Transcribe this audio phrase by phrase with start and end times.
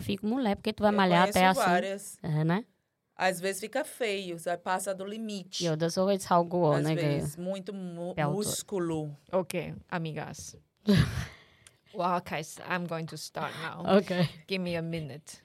[0.00, 1.60] eu fico, mulher, porque tu vai eu malhar até assim.
[1.60, 2.18] várias.
[2.22, 2.64] É, né?
[3.16, 4.62] Às vezes fica feio, sabe?
[4.62, 5.64] passa do limite.
[5.64, 6.92] Eu das vezes algo, né?
[6.92, 7.72] É vezes, muito
[8.16, 9.14] é músculo.
[9.30, 10.56] Ok, amigas.
[11.92, 13.96] Well, guys, I'm going to start now.
[13.96, 14.28] Okay.
[14.46, 15.42] Give me a minute.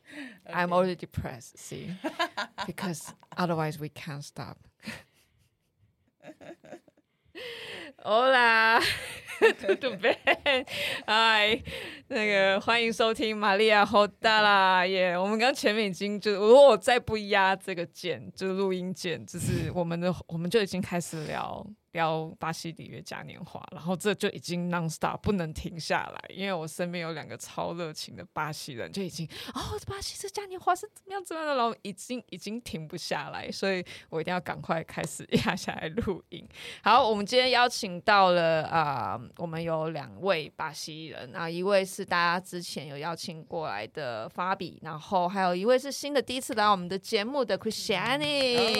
[0.47, 0.53] Okay.
[0.53, 1.89] I'm already depressed, see?
[2.67, 4.59] because otherwise we can't stop.
[8.03, 8.79] Hola,
[9.59, 10.15] tudo bem?
[11.05, 11.61] Hi，
[12.07, 15.17] 那个欢迎收听玛利亚好大啦耶！
[15.17, 21.65] 我们刚前面已经就如果我再不压这个键，就是录音键，就是我们的我们就已经开始聊。
[21.95, 36.45] 聊巴西里约嘉年华，然后这就已经 non stop 不能停下来，因为我身边有两个超热情的巴西人，就已经哦，巴西这嘉年华是怎么样怎么样的，然后已经已经停不下来，所以我一定要赶快开始压下来录音。
[36.83, 48.75] 好，我们今天邀请到了啊、呃，我们有两位巴西人啊，一位是大家之前有邀请过来的 Fabi，然后还有一位是新的第一次来我们的节目的 Cristiane。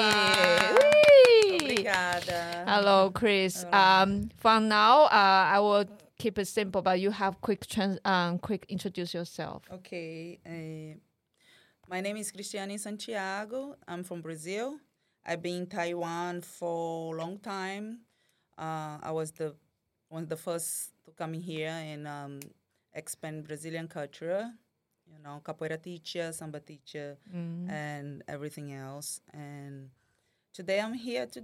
[1.57, 2.65] Obrigada.
[3.05, 3.63] Hello, Chris.
[3.71, 5.09] Um, for now, uh,
[5.53, 5.85] I will
[6.17, 9.61] keep it simple, but you have quick trans, um, quick introduce yourself.
[9.71, 10.39] Okay.
[10.43, 10.95] eh,
[11.87, 13.75] my name is Cristiane Santiago.
[13.87, 14.79] I'm from Brazil.
[15.23, 17.99] I've been in Taiwan for a long time.
[18.57, 19.53] Uh, I was the
[20.09, 22.39] one of the first to come here and um,
[22.95, 24.49] expand Brazilian culture.
[25.05, 27.17] You know, capoeira teacher, samba teacher,
[27.69, 29.21] and everything else.
[29.31, 29.91] And
[30.53, 31.43] today I'm here to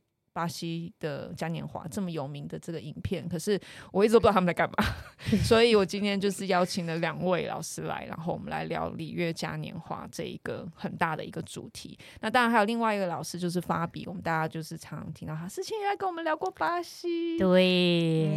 [0.33, 3.59] 巴西的嘉年华这么有名的这个影片，可是
[3.91, 4.83] 我一直都不知道他们在干嘛，
[5.43, 11.97] 所以我今天就是邀请了两位老师来，然后我们来聊里约嘉年华这一个很大的一个主题。
[12.21, 17.37] 那当然还有另外一个老师就是法比，我们大家就是常常听到他之前也来跟我们聊过巴西。
[17.37, 18.29] 对，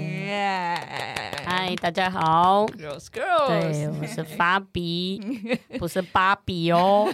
[1.45, 5.21] 嗨 Yeah，大家好， girls girls，对，我是法比，
[5.79, 7.13] 不是芭比哦。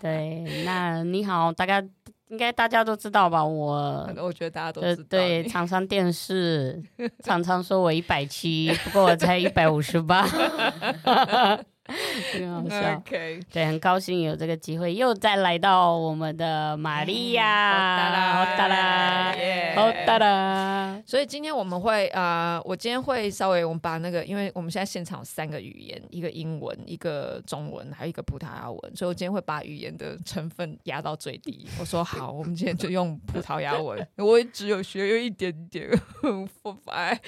[0.00, 1.82] 对，那你好，大家
[2.28, 3.44] 应该大家都知道吧？
[3.44, 5.02] 我我觉得大家都知道。
[5.02, 6.82] 呃对，常常电视，
[7.22, 10.26] 常常说我一百七，不过我才一百五十八。
[12.32, 12.96] 很好笑。
[12.96, 19.34] OK，对，很高兴有这个机会，又再来到我们的玛利亚， 好哒啦，
[19.74, 21.02] 好哒啦。
[21.06, 31.68] 所以今天我们会呃，我今天会稍微我们把那个，因为我们现在现场有三个语言，一个英文，一个中文，还有一个葡萄牙文，所以我今天会把语言的成分压到最低。
[31.78, 35.88] 我说好，我们今天就用葡萄牙文，我也只有学有一点点，
[36.62, 37.18] 发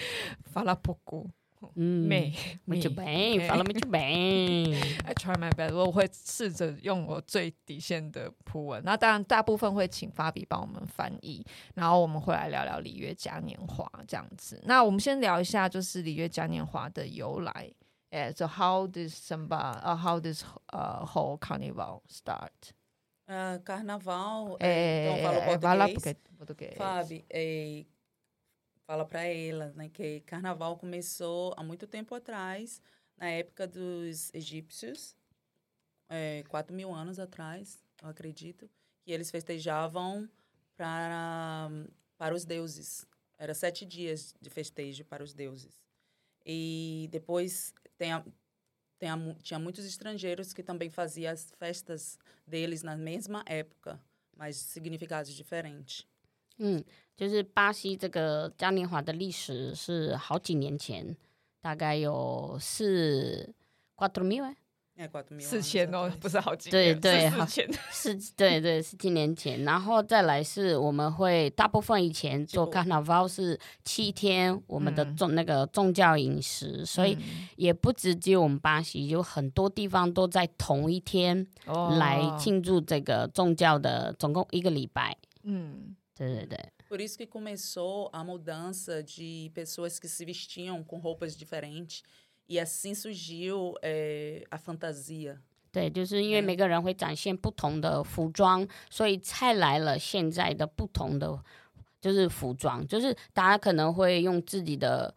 [0.52, 1.28] 发拉波古。
[1.74, 2.32] 嗯，美
[2.66, 4.74] ，muito bem，fala muito bem。
[5.04, 8.82] I try my best，我会试着用我最底线的葡文。
[8.84, 14.60] 那当然，大部分会请法比帮我们翻译，然后我们会来聊聊里约嘉年华这样子。
[14.64, 17.72] 那我们先聊一下，就是里约嘉年华的由来。
[18.10, 22.00] 哎，so how does samba，呃、uh,，how does 呃、uh, whole carnival
[25.74, 26.16] 拉 português.
[26.38, 27.84] 不给 Fábio, eh,
[28.88, 32.80] fala para ela né, que carnaval começou há muito tempo atrás,
[33.18, 35.14] na época dos egípcios,
[36.08, 38.66] é, 4 mil anos atrás, eu acredito,
[39.04, 40.26] que eles festejavam
[40.74, 41.68] para,
[42.16, 43.06] para os deuses.
[43.36, 45.82] Era sete dias de festejo para os deuses.
[46.46, 48.24] E depois tem a,
[48.98, 54.00] tem a, tinha muitos estrangeiros que também faziam as festas deles na mesma época,
[54.34, 56.06] mas significados diferentes.
[56.58, 56.82] 嗯，
[57.16, 61.16] 就是巴西这个嘉年华的历史是好几年前，
[61.60, 63.52] 大概有四
[63.96, 64.56] quatro mil 哎
[64.96, 67.72] ，É, 4 mil 四千哦不是好几对年对四千。
[67.92, 77.16] 是，对对，是几年前，然后再来是我们会大部分以前做 carnaval 是七天，我们的宗、那个宗教饮食，所以
[77.54, 81.46] 也不只只有我们巴西，有很多地方都在同一天
[81.98, 85.16] 来庆祝这个宗教的，总共一个礼拜。
[85.44, 86.58] 嗯，对对对。
[86.88, 92.02] Por isso que começou a mudança de pessoas que se vestiam com roupas diferentes
[92.48, 95.38] e assim surgiu é, a fantasia.
[95.70, 101.38] 对，就是因为每个人会展现不同的服装，所以才来了现在的不同的
[102.00, 105.14] 就是服装，就是大家可能会用自己的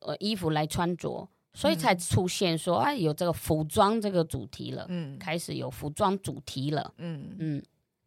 [0.00, 7.62] 呃衣服来穿着，所以才出现说，啊，有这个服装这个主题了，嗯，开始有服装主题了，嗯嗯。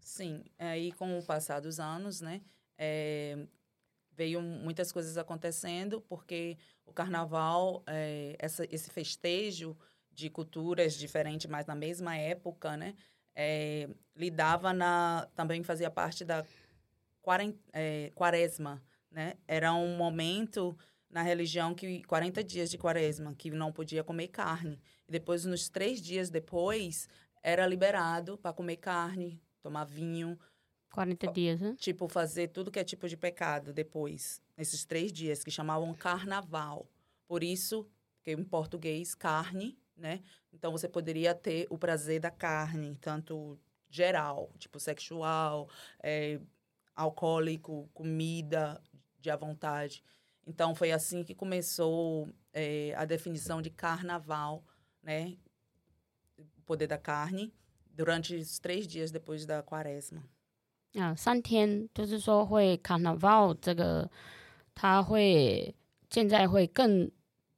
[0.10, 2.42] Sim, aí com o passar dos anos, né,
[2.80, 3.38] é,
[4.12, 9.78] veio muitas coisas acontecendo, porque o carnaval, é, essa, esse festejo
[10.12, 12.96] de culturas diferentes, mas na mesma época, né,
[13.36, 16.44] é, lidava na, também fazia parte da
[18.16, 20.76] quaresma, né, era um momento
[21.08, 24.82] na religião que 40 dias de quaresma, que não podia comer carne.
[25.08, 27.08] E depois, nos três dias depois,
[27.44, 30.38] era liberado para comer carne, tomar vinho.
[30.92, 31.76] 40 dias, né?
[31.78, 36.88] Tipo, fazer tudo que é tipo de pecado depois, nesses três dias, que chamavam carnaval.
[37.28, 37.88] Por isso,
[38.24, 40.22] que em português, carne, né?
[40.52, 43.60] Então, você poderia ter o prazer da carne, tanto
[43.90, 45.70] geral, tipo sexual,
[46.02, 46.40] é,
[46.96, 48.82] alcoólico, comida
[49.20, 50.04] de à vontade.
[50.46, 54.64] Então, foi assim que começou é, a definição de carnaval,
[55.04, 55.38] né?
[56.38, 57.54] O poder da carne,
[60.96, 64.10] 啊三天就是说会看到 valve 这个
[64.74, 65.74] 它会
[66.10, 67.10] 现在会更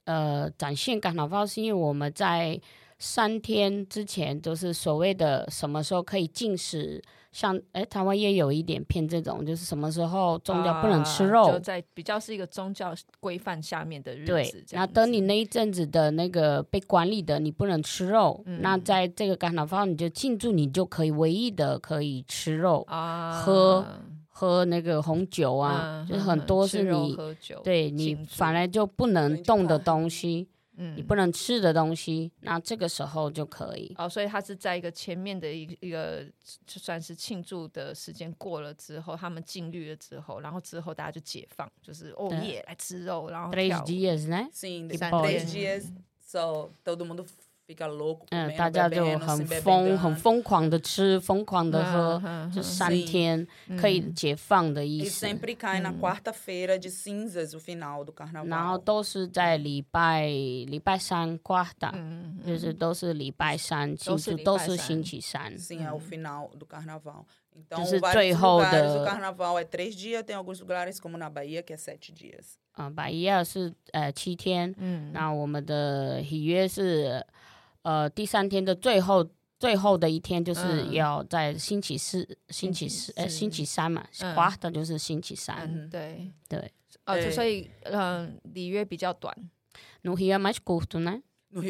[0.06, 2.60] 呃展现感染方是因为我们在
[3.00, 14.32] 三天之前就是所谓的什么时候可以进食像哎，台湾也有一点偏这种，就是什么时候宗教不能吃肉，啊、就在比较是一个宗教规范下面的日子。
[14.32, 23.86] 对，那等你那一阵子的那个被管理的，你不能吃肉，嗯、那在这个甘纳方你就庆祝，你就可以唯一的可以吃肉，啊、喝
[24.28, 27.18] 喝那个红酒啊，啊就是很多是你
[27.64, 30.48] 对你反而就不能动的东西。
[30.78, 33.94] 嗯，你不能吃的东西，那这个时候就可以。
[33.98, 36.26] 哦，所以他是在一个前面的一个一个，
[36.66, 43.84] 就算是庆祝的时间过了之后，他们禁律了之后，然后之后大家就解放，就是哦耶，来吃肉，然后跳舞。
[43.84, 44.50] Três dias, né?
[44.54, 45.92] Sim, três dias.
[46.26, 47.26] So todo mundo
[47.71, 53.45] fica louco 嗯，大家就很疯，很疯狂的吃，疯狂的喝，就三天
[53.77, 55.27] 可以解放的意思。
[55.27, 58.47] E sempre cai na quarta-feira de cinzas o final do carnaval。
[58.47, 61.93] 然后都是在礼拜礼拜三 quarta，
[62.47, 65.59] 就是都是礼拜三庆祝，都是星期三。
[65.59, 71.01] Sim, é o final do carnaval。Então, 就是最后的 o carnaval é três dias, tem alguns lugares
[71.01, 72.59] como na Bahia que é sete dias。
[72.75, 77.27] 啊，巴伊亚是呃七天，嗯，那我们的喜约是。
[77.84, 79.28] 呃，第三天的最后
[79.60, 84.06] 最后的一天就是要在星期四、嗯、星期四呃星期三嘛，
[84.36, 85.58] 花的、嗯、就是星期三。
[85.72, 86.72] 嗯、对对，
[87.06, 89.36] 哦，就所以嗯，里约比较短。
[90.04, 91.22] No é mais curto, né?
[91.54, 91.62] No.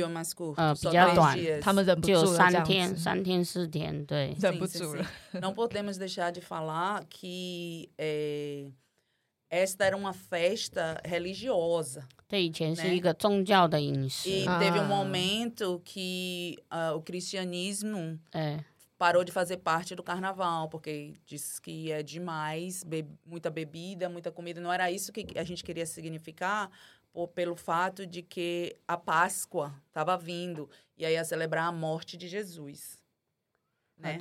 [0.58, 5.06] 呃，比较短，他们忍不住就三天，三天四天，对，忍不住了。
[5.34, 8.72] Não podemos deixar de falar que é,
[9.52, 12.08] esta era uma festa religiosa.
[14.26, 14.46] Né?
[14.56, 14.88] E teve um ah.
[14.88, 18.64] momento que uh, o cristianismo é.
[18.98, 24.32] parou de fazer parte do carnaval, porque diz que é demais, be muita bebida, muita
[24.32, 24.62] comida.
[24.62, 26.72] Não era isso que a gente queria significar,
[27.12, 32.16] por, pelo fato de que a Páscoa estava vindo e aí ia celebrar a morte
[32.16, 33.04] de Jesus.
[33.98, 34.18] Né?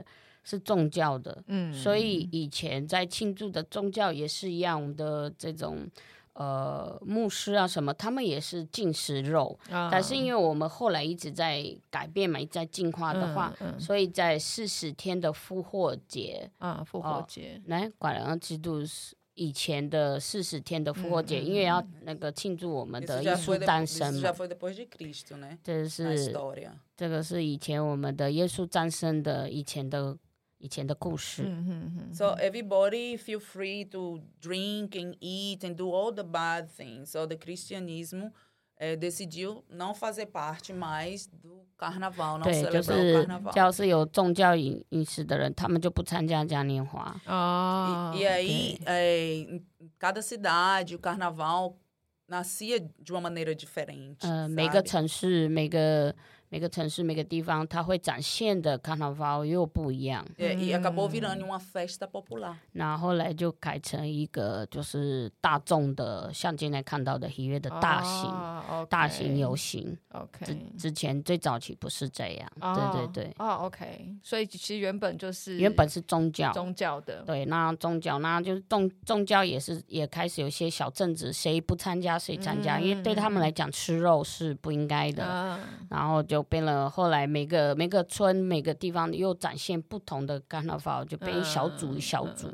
[0.00, 0.04] Ah,
[0.42, 5.86] 是宗教的，嗯，所以以前在庆祝的宗教也是一样，我们的这种
[6.32, 17.60] 呃牧师啊什么，他们也是进食肉，啊、但是因为我们后来一直在改变嘛，一直在进化的话，嗯嗯、所以在四十天的复活节啊，复活节。
[17.66, 18.80] 来管了基督
[19.34, 24.32] 以前的四十天的复活节，嗯、因为要那个庆祝我们的耶稣诞生嘛，
[25.62, 26.32] 这是
[26.96, 30.16] 这个是以前我们的耶稣诞生的以前的。
[30.59, 31.43] 以前的故事。
[32.13, 37.11] So everybody feel free to drink and eat and do all the bad things.
[37.11, 38.31] So the cristianismo
[38.77, 43.53] eh, decidiu não fazer parte mais do carnaval, não celebrar o carnaval.
[43.53, 47.15] 只要是有宗教饮饮食的人，他们就不参加嘉年华。
[47.25, 48.13] 啊。
[48.15, 49.65] E, e aí, eh, em
[49.99, 51.75] cada cidade, o carnaval
[52.27, 54.25] nascia de uma maneira diferente.
[54.25, 56.15] 呃，每个城市，每个。
[56.52, 60.26] 每个城市、每个地方，它会展现的 carnaval 又不一样。
[60.36, 62.56] 对，e acabou virando uma festa popular。
[62.72, 68.86] 那后来就改成一个就是大众的，像今天看到的喜悦的大型、oh, okay.
[68.86, 69.96] 大型游行。
[70.10, 72.50] OK，之之前最早期不是这样。
[72.58, 73.34] Oh, 对对对。
[73.38, 77.22] 哦、oh,，OK，所以其实原本就是原本是宗教，宗教的。
[77.22, 85.24] 对，那宗教那就是宗宗教也是也开始有一些小政治，谁不参加谁参加，嗯、因为对他们来讲吃肉是不应该的。
[85.24, 86.39] 嗯、然后就。
[86.42, 92.48] 变了，后来每个每个村每个地方又展现不同的 carnaval，就变成小组小组。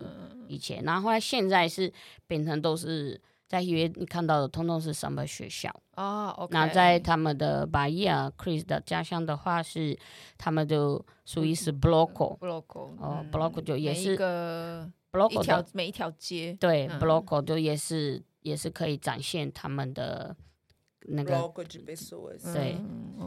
[0.49, 1.93] 以前，然后后来现在是
[2.29, 6.33] 变成都是在 Rio 你看到的通通是 Samba 学校啊。
[6.51, 9.99] 那在他们的 Bahia Chris 的家乡的话，是
[10.39, 12.39] 他们就属于是 Bloco。
[12.39, 16.57] Bloco 哦，Bloco 就也是一个 Bloco 一条每一条街。
[16.61, 20.37] 对，Bloco 就也是也是可以展现他们的
[21.09, 21.53] 那个。
[22.53, 22.79] 对，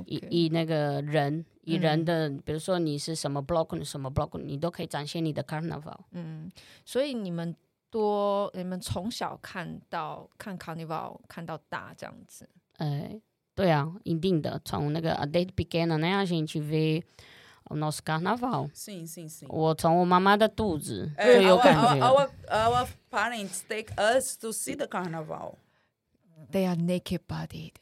[0.06, 6.00] 以以那个人以人的，比如说你是什么 block，什么 block，你都可以展现你的 Carnival。
[6.12, 6.52] 嗯，
[6.86, 7.56] 所以你们。
[7.92, 12.48] 多，你们从小看到看 Carnival 看到大这样子。
[12.78, 13.20] 哎，
[13.56, 14.62] 对啊，一定的。
[14.64, 17.02] 从那个 a desde pequena 那样先去 ver
[17.64, 18.70] o nosso Carnaval。
[18.76, 19.48] Sim, sim, sim。
[19.50, 22.08] 我从我妈妈的肚子就有感觉。
[22.08, 25.56] Our, our, our parents take us to see the Carnival.
[26.51, 27.73] They are naked bodied.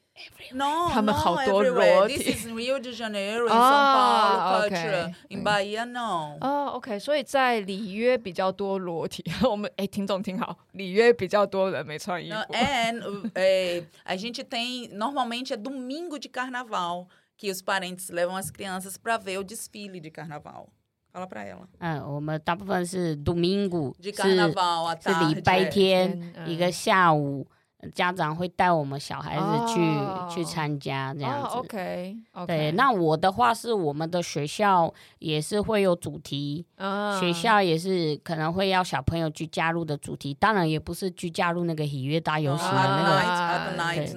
[0.52, 2.16] No, 他们好多裸 体。
[2.16, 5.14] This is Rio de Janeiro, in São Paulo, culture.
[5.30, 6.36] In Bahia, no.
[6.40, 9.24] 哦，OK，所以在里约比较多裸体。
[9.42, 12.36] 我们哎，听众听好，里约比较多人没穿衣服。
[12.52, 18.96] And 哎，a gente tem normalmente é domingo de Carnaval que os parentes levam as crianças
[18.96, 20.68] para ver o desfile de Carnaval.
[21.10, 21.66] Fala para ela.
[21.80, 27.46] 嗯，我们大部分是 domingo de Carnaval 是礼拜天一个下午。
[27.93, 31.55] 家长会带我们小孩子去、oh, 去参加这样子。
[31.55, 32.45] Oh, OK，, okay.
[32.45, 32.71] 对。
[32.71, 40.33] 那我的话是，我们的学校也是会有主题，uh, 学校也是可能会要小朋友去加入的主题。
[40.33, 42.81] 当然也不是去加入那个喜悦大游行的
[43.75, 44.07] 那个。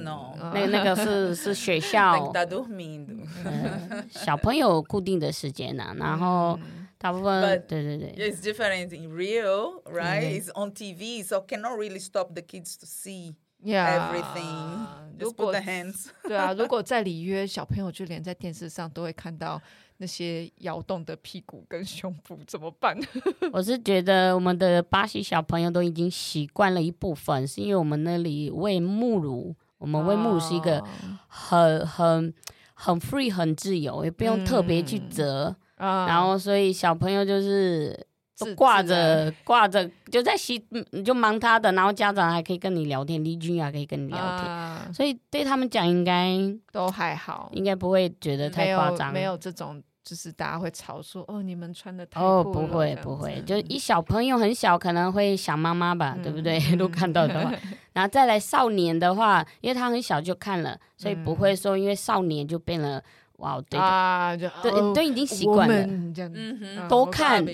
[0.52, 2.30] 那那个是是学校。
[4.10, 6.58] 小朋友固定的时间呢，然后
[6.98, 8.14] 大部分对对对。
[8.16, 10.40] It's different in real, right?
[10.40, 13.34] It's on TV, so cannot really stop the kids to see.
[13.64, 14.86] Yeah, everything.
[15.18, 15.52] 如果
[16.24, 19.60] 对啊，如果在里约，小朋友就连在电视上都会看到
[19.98, 22.98] 那些摇动的屁股跟胸部，怎么办？
[23.52, 30.82] 我是觉得我们的巴西小朋友都已经习惯了一部分，是因为我们那里喂母乳，我们喂母乳是一个
[31.28, 32.32] 很很
[32.72, 38.06] 很 free 很自由，也不用特别去折，嗯、然后所以小朋友就是。
[38.54, 46.36] 挂着挂着就在洗，你就忙他的，然后家长还可以跟你聊天，邻居啊可以跟你聊天，啊、所以对他们讲应该
[46.72, 56.58] 都还好，应该不会觉得太夸张，没有这种就是大家会吵说哦，你们穿的太哦不会不会，就一小朋友很小可能会想妈妈吧，嗯、对不对？
[56.76, 57.52] 都看到的话，
[57.92, 63.02] 然后再来少年的话，因为他很小就看了，所以不会说因为少年就变了。
[63.39, 65.83] 哇，对啊，就对，都已经习惯了，
[66.13, 67.45] 这样，嗯哼，多看，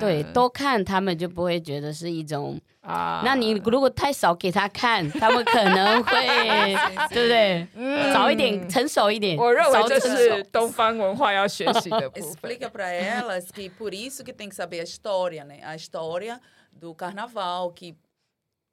[0.00, 3.22] 对，多看，他们就不会觉得是一种啊。
[3.24, 6.74] 那你如果太少给他看，他们可能会，
[7.10, 8.12] 对不对？
[8.12, 9.38] 早一点成熟一点。
[9.38, 12.24] 我认为这是东方文化要学习的部分。
[12.24, 15.60] Explica para elas que por isso que tem que saber a história, né?
[15.62, 16.40] A história
[16.72, 17.94] do carnaval, que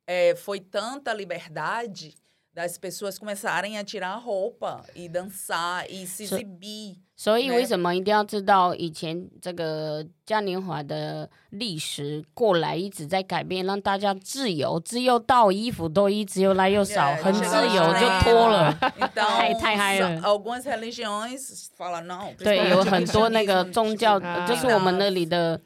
[0.07, 2.15] é, foi tanta liberdade.
[2.54, 6.96] Das pessoas começarem a tirar a roupa e dançar e se exibir。
[7.16, 18.72] 所以为什么一定要知道以前这个嘉年华的历史过来一直在改变，让大家自由，自由到衣服都一直又来又少， 很自由就脱了，
[19.14, 20.18] 太太嗨了。
[20.22, 22.34] Algumas religiões falam não。
[22.42, 25.60] 对，有很多那个宗教，就是我们那里的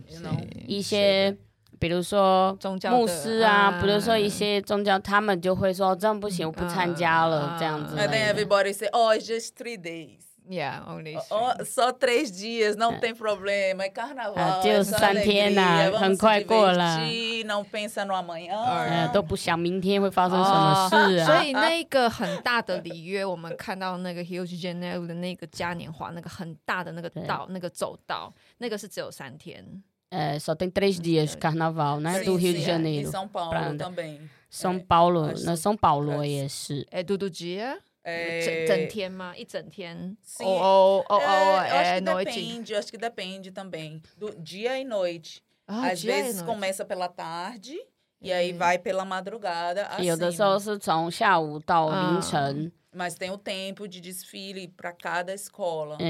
[0.66, 1.36] 一些。
[1.78, 7.96] 比如说宗教牧师啊，比如说一些宗教，他们就会说这样不行，我不参加了，这样子。
[7.96, 10.20] And then everybody say, oh, it's just three days.
[10.46, 11.16] Yeah, only.
[11.30, 13.82] Oh, Só três dias, não tem problema.
[13.82, 14.62] É carnaval.
[14.62, 16.98] 就三天呐，很快过了。
[17.46, 19.10] Não pensa no amanhã.
[19.10, 21.24] 都不想明天会发生什么事啊。
[21.24, 29.82] 所以那个很大的里约，我们看到那个 Rio de Janeiro 的那个嘉年华，那个很大的那个道，那个走道，那个是只有三天。
[30.13, 32.23] 呃，só tem três dias carnaval，né?
[32.23, 36.85] Do Rio de Janeiro。São Paulo também。São Paulo，那 São Paulo 也是。
[36.89, 37.77] É todo dia？
[38.03, 39.35] 整整天吗？
[39.37, 40.17] 一整天？
[40.39, 47.77] 哦哦哦哦，é noite。Acho que depende também do dia e noite。Às vezes começa pela tarde
[48.19, 49.87] e aí vai pela madrugada。
[50.01, 52.71] 有的时候是从下午到凌晨。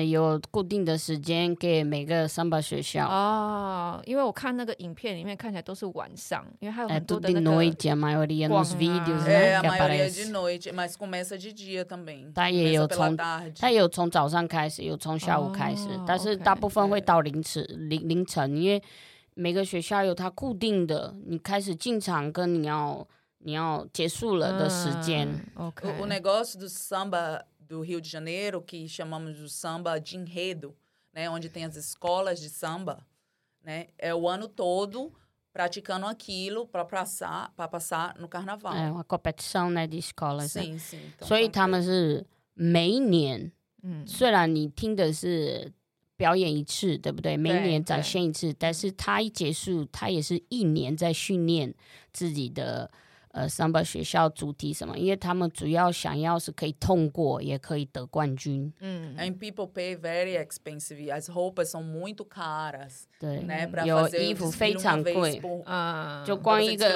[0.05, 3.07] 有固定的时间给每个上班学校。
[3.07, 7.31] 哦因为我看那个影片里面看起来都是晚上因为还有很多的
[12.35, 18.83] 他也有从他有从早上开始有从下午开始但是大部分会到凌晨凌凌晨因为
[19.35, 23.07] 每个学校有他固定的你开始进场跟你要
[23.44, 25.28] 你要结束了的时间。
[25.56, 25.90] Uh, okay.
[26.00, 30.76] o, o negócio do samba do Rio de Janeiro, que chamamos de samba de enredo,
[31.14, 33.06] né, onde tem as escolas de samba,
[33.64, 35.12] né, é o ano todo
[35.52, 38.74] praticando aquilo para passar, para passar no carnaval.
[38.76, 40.52] É uma competição né de escolas。
[40.52, 41.00] Sim, sim.
[41.16, 43.52] Então, 所以 foi- 他们是每一年，
[43.82, 45.72] 嗯，虽然你听的是
[46.16, 47.36] 表演一次，对不对？
[47.36, 51.74] 每一年展现一次，但是他一结束，他也是一年在训练
[52.14, 52.90] 自己的
[53.35, 54.97] 呃，三八学校主题什么？
[54.97, 58.73] 因为他们主要想要是可以通过，也可以得冠军。
[58.79, 63.07] 嗯，And people pay very expensive as roupas são muito caras。
[63.19, 63.45] 对，
[63.85, 65.43] 有衣服非常贵，
[66.25, 66.95] 就光一个，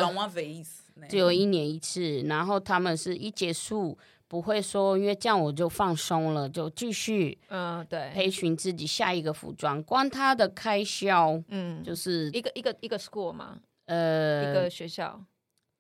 [1.09, 2.23] 只有一年一次。
[2.29, 7.37] 然后他们是一结束不会说，因为这样我就放松了，就继续。
[7.49, 8.11] 嗯，对。
[8.11, 13.59] 培训自己下一个服装，光他的开销，嗯，就是一个一个一个 school 嘛？
[13.87, 15.21] 呃，一个学校，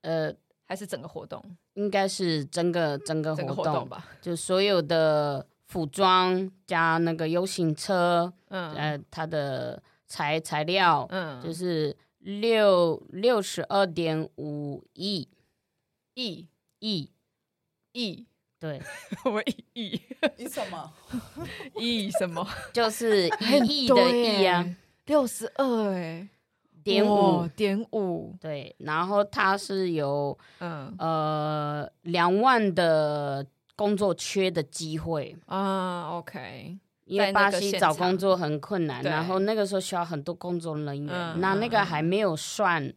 [0.03, 0.35] 呃。
[0.69, 1.43] 还是整个活动？
[1.75, 4.07] 应该是整个整个整个活动，吧。
[4.21, 15.27] 就所有的服装加那个游行车，嗯呃，它的材材料嗯，就是六六十二点五亿
[16.15, 16.47] 亿
[16.81, 17.11] 亿，
[17.93, 18.27] 亿，
[18.61, 18.83] 对，
[19.25, 20.01] 我亿亿
[20.37, 20.91] Isso, amor.
[21.77, 22.47] 亿什么？
[22.75, 23.29] 就是
[23.67, 26.29] 一亿的亿啊，，六十二哎，
[26.88, 30.95] 点五，点五，对，然后它是有嗯。
[30.99, 42.92] 呃两万的工作缺的机会，啊，OK，因为巴西找工作很困难，然后那个时候需要很多工作人员，嗯那那个嗯还没有算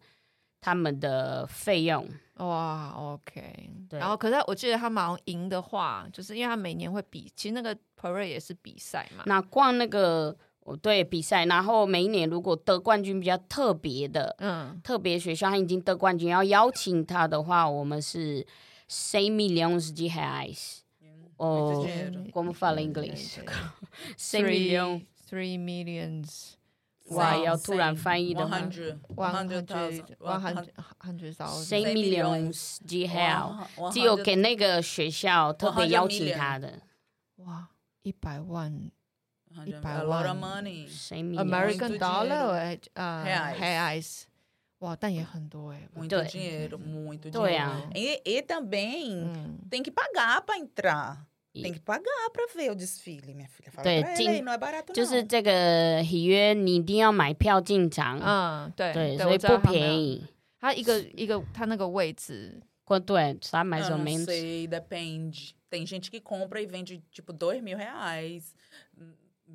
[0.60, 2.08] 他们的费用，
[2.38, 4.00] 哇，OK，对。
[4.00, 18.46] 然后可是我记得他们好像赢的话，就是因为他每年会比，其实那个 parade 也是比赛嘛，那逛那个哦对比赛，然后每一年如果得冠军比较特别的嗯，特别学校，他已经得冠军，要邀请他的话，我们是
[18.90, 20.80] cem milhões de reais。
[21.02, 21.88] Muito 哦
[22.32, 23.40] como fala em inglês?
[24.18, 25.06] cem milhões。
[25.28, 26.56] three millions，
[27.10, 36.82] 哇，要突然翻译的话 one hundred 100,000, one hundred hundred thousand，，cem Cem milhões de real，100 只有给那个学校特别邀请他的
[37.38, 37.70] 哇，
[38.04, 38.92] 一百万 100, 100
[39.85, 40.87] a lot of 万 money.
[40.89, 41.41] cem milhões。
[41.41, 44.23] American Muito dollar 哎，呃 Reais reais，
[44.81, 46.27] 哇，但也很多哎， Muito Doe.
[46.29, 47.33] dinheiro, muito dinheiro.
[47.33, 51.27] 对啊， E, e também 嗯， tem que pagar para entrar.
[51.55, 52.03] E- Tem que pagar
[52.35, 53.71] para ver o desfile, minha filha.
[53.71, 55.27] Fala Doe, pra ela tin- aí, não é barato 就是 não.
[55.27, 59.87] 这个喜约，你一定要买票进场，嗯，对对，对，所以我知道不他们要。
[59.87, 60.27] 便宜。
[60.61, 64.25] 它一个一个，它那个位置，过对，三百 Eu 左 não 右。
[64.27, 65.55] sei, depende.
[65.71, 68.55] Tem gente que compra e vende tipo dois mil reais.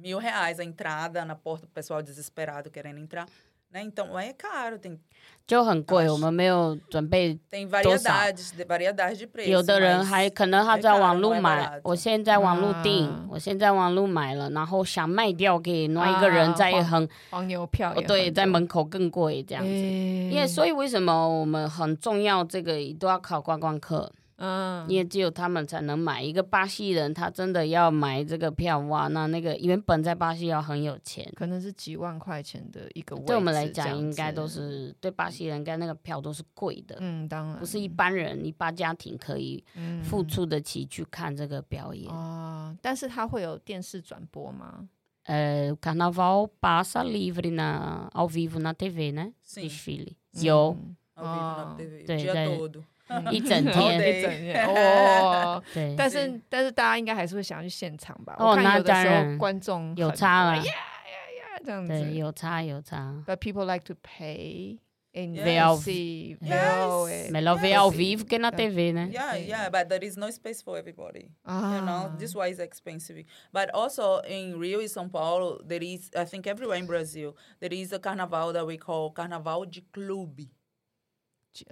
[0.00, 3.26] Mil reais a entrada na porta, o pessoal desesperado querendo entrar.
[3.72, 3.82] Né?
[3.82, 4.96] Então, é caro, tem,
[5.44, 7.36] 就很贵，我们没有准备。
[7.50, 9.48] tem variedades, de, variedades de preços.
[9.48, 19.68] 有的人 mas 还可能他在网络买，我现在网络订啊，我现在网络买了，然后想卖掉给另外一个人，在啊很黄牛票对，很在门口更贵这样子。
[19.68, 26.22] 因因为所以为什么我们很重要，这个都要考观光客，嗯，因为只有他们才能买。
[26.22, 31.26] 一个巴西人他真的要买这个票，哇，那那个原本在巴西要很有钱。
[31.34, 42.12] 可能是几万块钱的一个位置，对我们来讲，应该都是对巴西人，应该那个票都是贵的，嗯，当然不是一般人一般家庭可以嗯付出得起去看这个表演。
[42.12, 44.88] 哦，但是它会有电视转播吗？
[45.24, 49.32] 呃，Carnaval passa livre na ao vivo na TV, né?
[49.44, 49.62] Sim.
[49.68, 50.12] Desfile.
[50.34, 51.76] 有，嗯 Ao vivo na Ah.
[51.76, 52.82] TV, o 对 dia 在 todo.
[53.31, 53.99] 一整哦天。
[53.99, 55.61] 一整天哦。
[55.73, 58.35] 对，但是但是大家应该还是会想要去现场吧？
[58.39, 62.11] 哦我看有的那当时候然观众有很差了呀呀呀这样对，子。
[62.13, 63.13] 有差有差。
[63.27, 64.77] But people like to pay
[65.13, 66.49] in Ver ao- see Yes.
[66.49, 67.31] ver it.
[67.33, 69.09] Melhor ver ao vivo que na TV, né?
[69.11, 69.45] Yeah, Okay.
[69.49, 71.31] yeah, but there is no space for everybody.
[71.45, 71.75] Ah.
[71.75, 73.25] You know, this why it's expensive.
[73.51, 77.73] But also in Rio and São Paulo, there is, I think everywhere in Brazil, there
[77.73, 80.47] is a carnaval that we call Carnaval de Clube.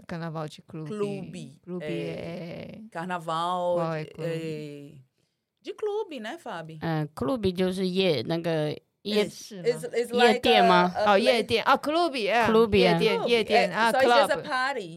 [0.07, 0.89] Carnaval de clube.
[0.91, 1.59] Clube.
[1.65, 2.81] Clube é...
[2.91, 4.29] Carnaval Qual é de, clube?
[4.31, 4.93] eh,
[5.63, 6.79] de clube, né, Fábio?
[6.83, 13.29] 嗯，club 就是夜那个夜是 It's, 吗？it's 夜 like 店 a- 吗？a 哦，place- 夜店啊，clube 啊 Clube 夜啊店 Clube.
[13.29, 14.95] 夜店 Eh, 啊 so it's just a，club party.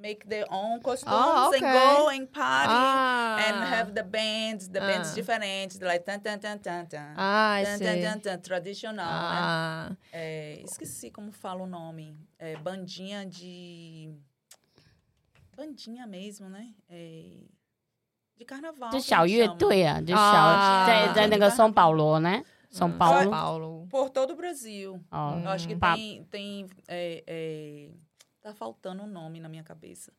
[0.00, 1.72] make their own costumes Oh, and okay.
[1.72, 5.14] go and party ah and have the bands, the bands Ah.
[5.14, 7.14] diferentes, like tan tan tan tan tan.
[7.16, 7.84] ah, I Tan, see.
[7.84, 9.38] tan, tan, tan, tradicional, né?
[9.40, 12.14] ah É, esqueci como fala o nome.
[12.38, 14.10] É, bandinha de.
[15.56, 16.74] Bandinha mesmo, né?
[16.90, 17.38] É,
[18.36, 18.90] de carnaval.
[18.90, 19.56] 就 que 小 eles 乐 chamam.
[19.58, 25.00] 队啊，就小啊在在那个松保罗呢，松保包罗 Paulo Por todo o Brasil.
[25.10, 26.22] 哦 Eu acho que Pa- tem.
[26.30, 27.88] tem é, é,
[28.41, 30.13] tá faltando um nome na minha cabeça.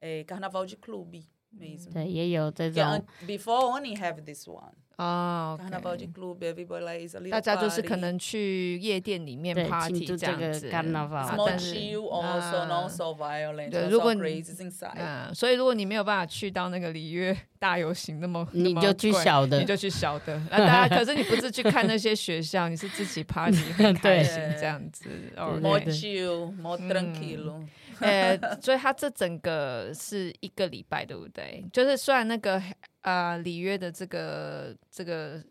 [0.00, 1.28] É, carnaval de clube.
[1.58, 1.92] Mesmo.
[1.92, 4.72] 对，也有这种 Before only have this one.
[4.96, 13.04] 啊 Carnaval de clube, everybody like is a little 大家就是可能去夜店里面 party 这这个样子 also, not so
[13.14, 14.92] violent, 对如果你 crazy inside.
[14.96, 20.40] 嗯，所以如果你没有办法去到那个里约大游行那么，你就去小的你就去小的。
[20.50, 25.08] 那大家可是你不是去看那些学校，你是自己 party 很开心这样子。
[25.34, 27.64] 对 More 哦，对 chill, more 嗯 tranquilo.
[28.00, 31.64] 呃，所以它这整个是一个礼拜，对不对？
[31.72, 32.62] 就是虽然那个
[33.02, 35.42] 呃里约的这个这个。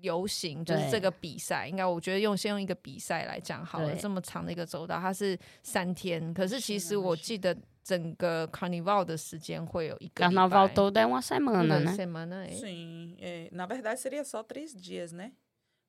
[0.00, 3.96] 游行就是这个比赛，应该我觉得用先用一个比赛来讲好了。
[3.96, 11.96] 这么长的一个周到，它是三天，可是其实我记得整个 Carnival 的时间会有一个礼拜 Carnaval todo é uma semana, né?
[11.96, 12.50] semana, é.
[12.50, 15.32] Sim, é, na verdade seria só três dias, né?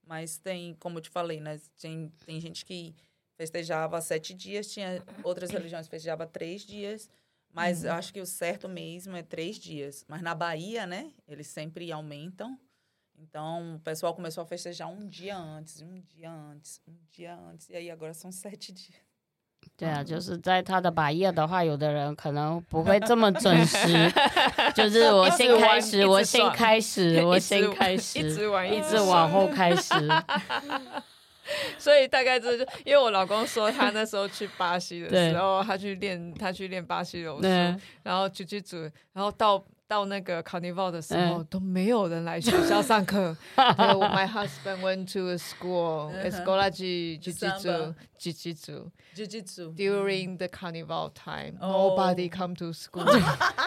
[0.08, 1.60] Mas tem, como eu te falei, né?
[1.82, 2.95] Tem, tem gente que
[3.37, 7.09] festejava sete dias, tinha outras religiões que festejavam três dias.
[7.53, 10.05] Mas eu acho que o certo mesmo é três dias.
[10.07, 11.11] Mas na Bahia, né?
[11.26, 12.57] Eles sempre aumentam.
[13.18, 17.68] Então, o pessoal começou a festejar um dia antes, um dia antes, um dia antes.
[17.68, 18.94] E aí agora são sete dias.
[19.76, 24.11] 对啊，就是在他的百叶的话，有的人可能不会这么准时，
[24.74, 29.92] 就是我先开始，我先开始，我先开始，一直玩，一直往后开始。
[31.77, 37.47] 所以大概这就因为我老公说他那时候去巴西的时候，他去练他去练巴西柔术，
[38.03, 38.77] 然后去去组，
[39.13, 43.36] 然后到到那个 Carnival 的时候都没有人来学校上课。
[43.56, 49.76] My husband went to a school, escola de jiu-jitsu, jiu-jitsu, Jiu-jitsu.
[49.76, 51.95] During the Carnival time, Oh.
[51.95, 53.06] nobody come to school,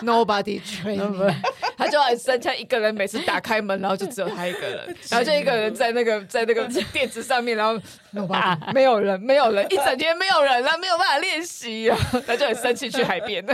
[0.03, 1.35] nobody training.
[1.77, 7.81] 他就很生气，一个人每次打开门，然后就只有他一个人，然后就一个人在那个在那个垫子上面，然后
[8.13, 13.47] nobody 没有人，没有人，一整天没有人了，没有办法练习啊，他就很生气去海边。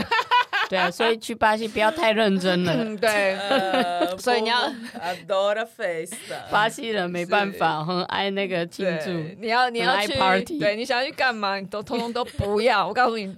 [0.69, 2.73] 对啊，所以去巴西不要太认真了。
[2.75, 4.67] 嗯，对，Ah, o 所以你要
[4.99, 6.37] adora festa.
[6.51, 9.11] 巴西人没办法，很爱那个庆祝。
[9.39, 12.87] 你要你要去 party 对，你想要去干嘛，你都通通都不要。
[12.87, 13.33] 我告诉你。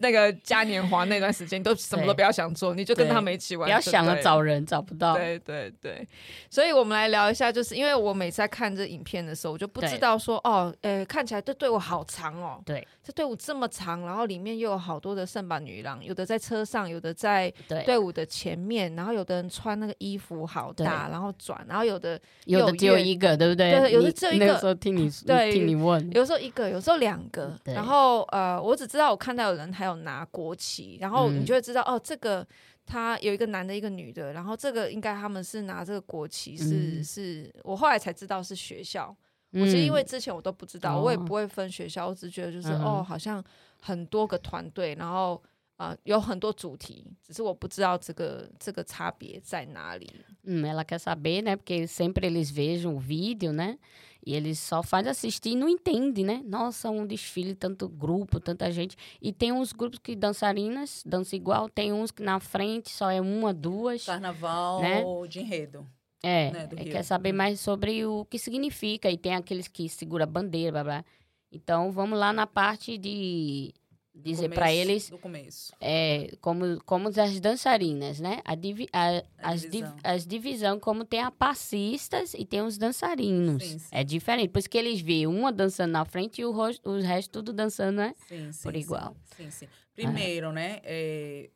[0.00, 3.66] 那个嘉年华那段时间，你都什么都不要想做，你就跟他们一起玩。
[3.66, 5.14] 不要想了找人找不到。
[5.14, 6.06] 对对对，
[6.48, 12.60] 所以我们来聊一下，就是因为我每次在看这影片的时候，我就不知道说哦，呃，看起来这队伍好长哦。
[12.64, 17.52] 对，这队伍这么长，然后里面又有好多的圣巴女郎，有的在车上，有的在
[17.84, 23.70] 队伍的前面，然后有的人穿那个衣服好大，然后转，然后有的有的只有一个，对不对？
[23.70, 24.46] 对，有的只有一个。
[24.46, 27.54] 那个时候听你对，听你问，有时候一个，有时候两个。
[27.64, 30.96] 然后呃，我只知道我看到有人还有拿国旗。
[31.00, 32.46] 然后你就会知道，嗯、哦，这个
[32.86, 39.14] 他有一个男的，一个女的，然后这个应该他们是拿这个国旗是，是、嗯、是我后来才知道是学校。
[39.52, 43.42] 嗯、我是因为之前我都不知道，哦、我也不会分学校，我只觉得就是、嗯、哦，好像
[43.80, 45.42] 很多个团队，然后
[45.79, 50.09] 啊、呃、有很多主题，只是我不知道这个这个差别在哪里。
[50.43, 51.55] 嗯，ela quer saber, né?
[51.55, 53.77] Porque sempre eles vejam o vídeo, né?
[54.25, 56.41] E eles só fazem assistir e não entendem, né?
[56.45, 58.95] Nossa, um desfile, tanto grupo, tanta gente.
[59.21, 63.21] E tem uns grupos que dançarinas dançam igual, tem uns que na frente só é
[63.21, 64.05] uma, duas.
[64.05, 65.03] Carnaval né?
[65.27, 65.85] de enredo.
[66.23, 66.69] É, né?
[66.75, 69.11] é quer saber mais sobre o que significa.
[69.11, 71.05] E tem aqueles que segura bandeira, blá, blá.
[71.51, 73.73] Então, vamos lá na parte de
[74.14, 75.72] dizer para eles do começo.
[75.80, 78.40] É, como, como as dançarinas, né?
[78.44, 79.90] A, divi, a, a as, divisão.
[79.90, 83.62] Div, as divisão, como tem a passistas e tem os dançarinos.
[83.62, 83.88] Sim, sim.
[83.90, 84.50] É diferente.
[84.50, 87.52] Por isso que eles veem uma dançando na frente e o, rosto, o resto tudo
[87.52, 88.14] dançando, né?
[88.28, 89.16] Sim, sim, Por igual.
[89.36, 89.68] Sim, sim.
[89.94, 90.80] Primeiro, né?
[90.82, 91.50] É,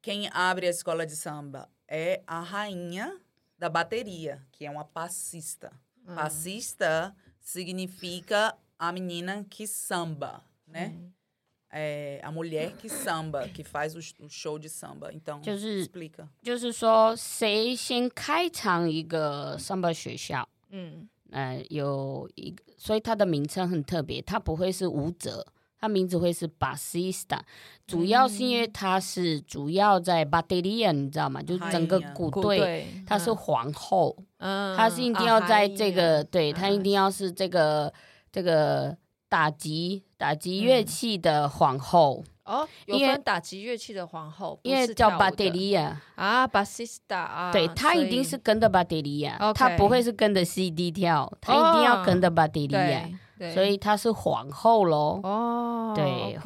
[0.00, 3.20] quem abre a escola de samba é a rainha
[3.58, 5.72] da bateria, que é uma passista.
[6.06, 6.14] Hum.
[6.14, 10.88] Passista significa a menina que samba, né?
[10.88, 11.12] Hum.
[11.74, 15.10] É a mulher que samba, que faz o, o show de samba.
[15.10, 16.28] Então, 就是、explica.
[16.42, 25.46] 就是说，谁先开场一个 samba 学校，嗯，呃，有一个，所以它的名称很特别，它不会是舞者，
[25.80, 27.40] 它名字会是 bassista，
[27.86, 31.42] 主要是因为它是主要在 bateria，你知道吗？
[31.42, 37.90] 就是整个鼓队，它是皇后，嗯，它是一定要在这个，啊、对，它一定要是这个
[38.30, 38.94] 这个。
[39.32, 45.98] 打击打击乐器的皇后、嗯、哦，有分打击乐器的皇后，因为叫巴德利亚。
[46.16, 53.08] 啊，巴西斯塔啊，对，他一定是跟着巴德利亚，他不会是跟着 CD 跳，他一定要跟着巴德利亚，
[53.54, 55.18] 所以他是皇后喽。
[55.22, 56.38] 哦，对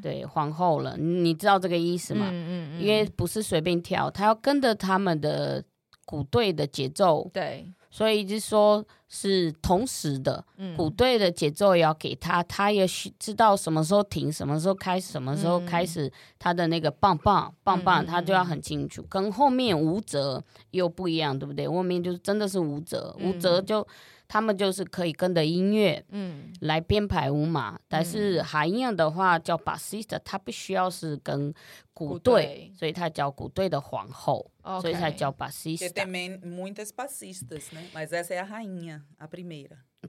[0.00, 2.28] 对皇后了，你知道这个意思吗？
[2.30, 5.62] 嗯嗯嗯，因为不是随便跳，他要跟着他们的
[6.06, 7.70] 鼓队的节奏，对。
[7.90, 19.04] 所以就是说是同时的，嗯、鼓队的节奏也要给他，他也需知道什么时候停，什么时候开始，什么时候开始他的那个棒棒棒棒，他就要很清楚。
[19.10, 21.68] 跟后面吴哲又不一样，对不对？
[21.68, 23.86] 后面就是真的是吴哲，吴哲就。
[24.32, 27.74] 他们就是可以跟着音乐，嗯，来编排舞码。
[27.74, 31.52] 嗯、但是海燕的话叫 bassista，他必须要是跟
[31.92, 34.80] 鼓队，所以他叫鼓队的皇后，Okay.
[34.82, 35.78] 所以才叫 bassista。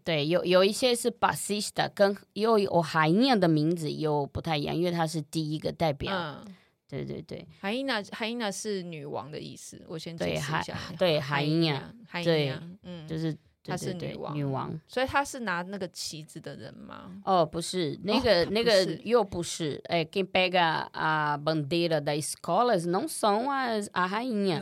[0.03, 6.15] 对，有有一些是 bassista，跟又有海燕的名字又不太一样，因为她是第一个代表。
[6.15, 6.55] 嗯、
[6.87, 9.83] 对对对，海燕娜，海燕娜是女王的意思。
[9.87, 10.77] 我先解释一下。
[10.95, 11.81] 对，海燕，
[12.23, 13.35] 对，嗯，就是。
[13.63, 17.11] 她是女王，女王，所以她是拿那个旗子的人吗？
[17.25, 19.79] 哦，不是，那个那个又不是。
[19.85, 24.59] 哎，quem pega a bandeira da escola não são as a rainha，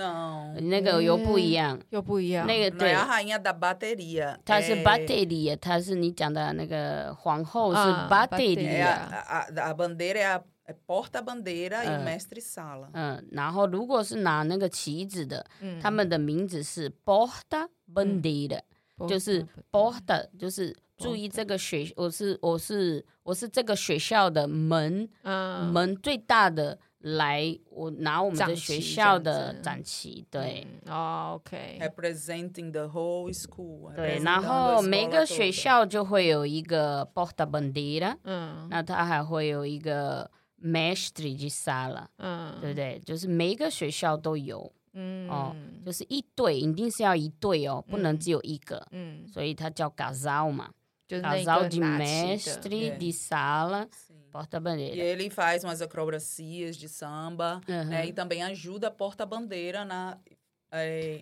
[0.60, 2.46] 那个又不一样，又不一样。
[2.46, 8.98] 那个对，a rainha da bateria，她是 bateria，她是你讲的那个皇后是 bateria。
[9.30, 12.90] a a bandeira é porta bandeira e mestre sala。
[12.94, 15.46] 嗯，然后如果是拿那个旗子的，
[15.82, 18.60] 他们的名字是 porta bandeira。
[19.08, 40.30] 就是 border，就是注意这个学，我是我是我是这个学校的门，嗯，门最大的来，我拿我们的学校的展旗，对，OK，representing the whole school，对，然后每个学校就会有一个 porta bandeira，嗯，那它还会有一个
[40.62, 43.02] mestre de sala，嗯，对不对？
[43.06, 44.70] 就是每一个学校都有。
[44.99, 48.87] 嗯哦，就是一对，一定是要一对哦，不能只有一个。
[48.93, 50.71] 嗯，所以它叫 casal 嘛，
[51.07, 53.89] 就是 casal de mestre de sala
[54.31, 54.95] porta-bandeira.
[54.95, 58.07] E ele faz umas acrobacias de samba, né?
[58.07, 60.19] E também ajuda a porta-bandeira na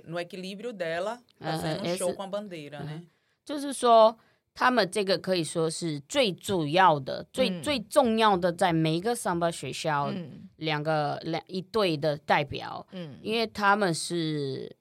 [0.06, 3.02] no equilíbrio dela, fazendo um show com a bandeira, né?
[3.44, 4.18] 就是说。
[4.54, 14.75] 他们这个可以说是最主要的、最、嗯、最重要的，在每一个桑巴学校，嗯、 两个两一队的代表，嗯，因为他们是，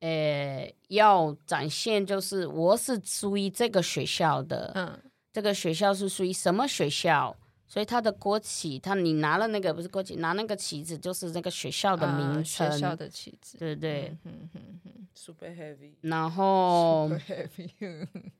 [0.00, 4.98] 呃，要展现就是我是属于这个学校的，嗯，
[5.32, 17.08] 这个学校是属于什么学校，所以他的国旗，他你拿了那个不是国旗，拿那个旗子就是那个学校的名称，啊、学校的旗子，对对，嗯嗯嗯，super heavy，然后。
[17.08, 18.06] Super heavy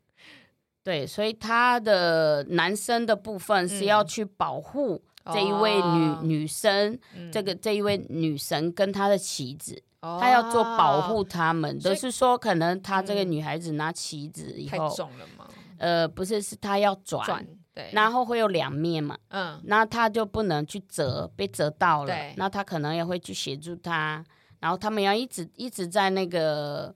[0.84, 15.48] 对，所以他的男生的部分是要去保护这一位女、嗯、女生，嗯、这个这一位女神跟她的棋子，嗯、他要做保护他们，都以是说可能她这个女孩子拿棋子以后，太重了吗？
[15.78, 24.24] 呃，不是，是她要转，转对，然后会有两面嘛，嗯，那他就不能去折，被折到了，对那他可能也会去协助他，
[24.60, 26.94] 然后他们要一直一直在那个。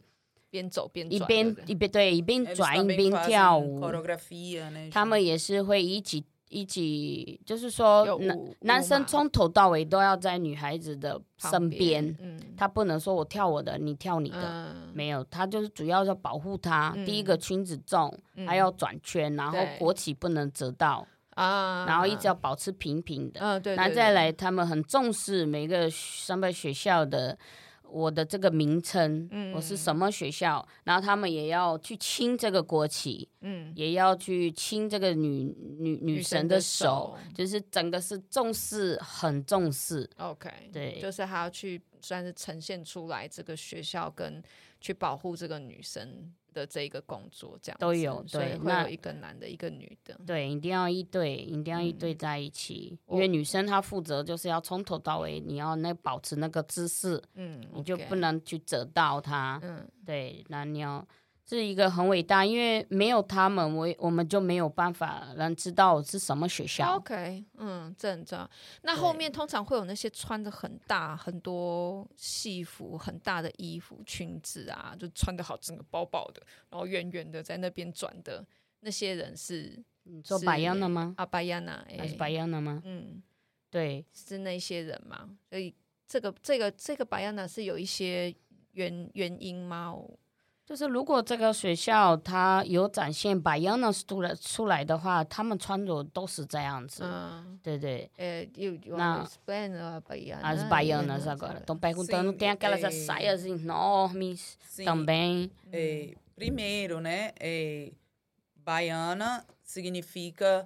[0.51, 3.83] 边走边一边一边对一边转一边跳舞，
[4.91, 12.17] 他们也是会一起一起，就是说男男生从头到尾都要在女孩子的身边，
[12.57, 16.95] 他不能说我跳我的，你跳你的，没有，他就是主要要保护她。
[17.07, 18.13] 第一个裙子重，
[18.47, 23.41] 还要转圈，然后国旗不能折到啊，然后一直要保持平平的。
[23.41, 23.77] 嗯，对。
[23.77, 27.39] 那再来，他们很重视每个上班学校的。
[27.91, 30.67] 我的这个名称，嗯、我是什么学校？
[30.85, 40.09] 然后他们也要去亲这个国旗，嗯，也要去亲这个女女女神的手，的手就是整个是重视，很重视。
[40.19, 44.43] OK，对，就是还要去算是呈现出来这个学校跟
[44.81, 46.33] 去保护这个女生。
[46.53, 61.07] 的这一个工作，这样都有，对，会有一个男的，一个女的，对，一定要一对，一定要一对在一起，嗯、因为女生她负责就是要从头到尾，你要那保持那个姿势，嗯，你就不能去折到她，嗯，对，那你要。
[61.49, 66.97] 是一个很伟大，因为没有他们，我我们就没有办法能知道是什么学校。
[66.97, 68.51] OK，嗯，这很重要。
[68.83, 78.47] 那后面通常会有那些穿的很大、很多戏服、很大的衣服、裙子啊，就穿的好整个包包的，然后圆圆的在那边转的
[78.81, 79.83] 那些人是
[80.23, 81.15] 做白羊的吗？
[81.17, 82.83] 啊，白羊的，还是白羊的吗？
[82.85, 83.23] 嗯，
[83.71, 85.31] 对，是那些人嘛。
[85.49, 85.75] 所以
[86.07, 88.35] 这个这个这个白羊的是有一些
[88.73, 89.95] 原原因吗？
[90.68, 98.10] 就是如果这个学校它有展现 baiana 出来出来的话，他们穿着都是这样子，嗯、对对。
[98.16, 105.52] 呃，有那 as baianas agora estão perguntando tem aquelas saias enormes também.
[106.38, 107.34] primeiro, né?
[108.64, 110.66] baiana significa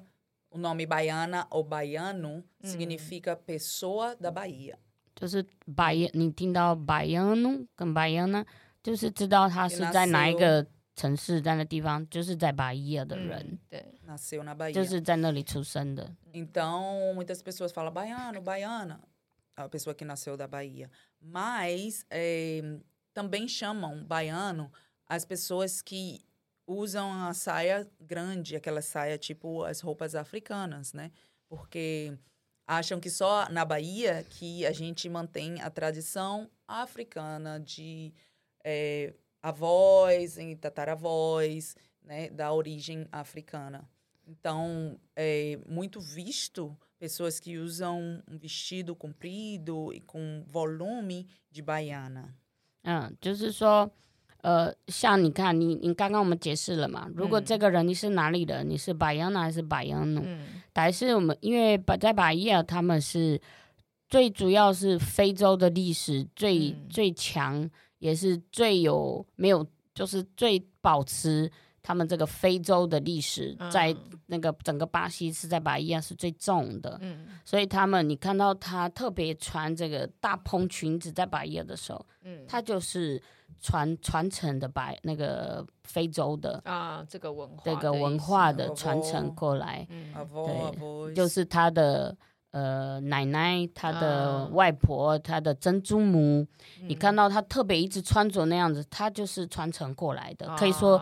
[0.51, 4.77] o nome baiana ou baiano significa pessoa da Bahia.
[5.15, 8.45] 就是 baiano，你听到 baiano 跟 baiana。
[8.83, 16.15] 就是知道他是在哪一个城市，在那地方，就是在巴伊亚的人，嗯、对，nasceu na Bahia，就是在那里出生的。
[16.33, 18.99] Então muitas pessoas falam baiano, baiana,
[19.55, 22.79] a pessoa que nasceu da Bahia, mas é,
[23.13, 24.71] também chamam baiano
[25.07, 26.21] as pessoas que
[26.65, 31.11] usam a saia grande, aquela saia tipo as roupas africanas, né?
[31.47, 32.17] Porque
[32.67, 38.13] acham que só na Bahia que a gente mantém a tradição africana de
[38.63, 43.87] é, avós e tataravós, né, da origem africana.
[44.25, 52.33] Então, é muito visto pessoas que usam um vestido comprido e com volume de baiana.
[52.83, 53.89] 嗯，就是说，
[54.41, 60.21] 呃，像你看，你你刚刚我们解释了嘛，如果这个人你是哪里人，嗯、你是巴扬纳还是巴扬努？
[60.25, 63.39] 嗯，但是我们因为在巴伊亚，他们是
[64.09, 67.69] 最主要是非洲的历史最、嗯、最强。
[68.02, 71.48] 也是最有没有，就是最保持
[71.80, 83.22] 他们这个非洲的历史，在那个整个巴西是在巴伊亚是最重的，嗯，所以他们你看到他特别穿这个大蓬裙子在巴伊亚的时候，嗯，他就是
[83.60, 90.12] 传传承的白那个非洲的啊这个文化这个文化的传承过来，嗯，
[90.44, 92.16] 对，就是他的。
[92.51, 96.47] 呃，奶奶、她的外婆、她的曾祖母，
[96.81, 101.01] 你看到她特别一直穿着那样子，她就是传承过来的，可以说